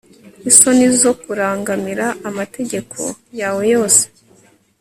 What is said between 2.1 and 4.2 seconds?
amategeko yawe yose